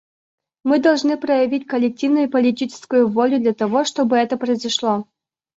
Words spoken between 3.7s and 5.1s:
чтобы это произошло.